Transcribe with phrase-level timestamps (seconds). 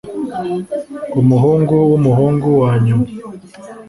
[1.21, 3.07] Umuhungu wumuhungu wanyuma